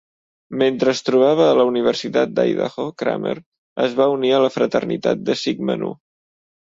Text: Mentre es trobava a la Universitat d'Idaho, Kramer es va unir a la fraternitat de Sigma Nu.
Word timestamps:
Mentre 0.61 0.93
es 0.95 1.01
trobava 1.09 1.43
a 1.49 1.57
la 1.59 1.65
Universitat 1.71 2.33
d'Idaho, 2.39 2.85
Kramer 3.03 3.35
es 3.87 3.95
va 4.01 4.09
unir 4.15 4.33
a 4.39 4.41
la 4.47 4.51
fraternitat 4.59 5.23
de 5.29 5.37
Sigma 5.43 5.77
Nu. 5.85 5.93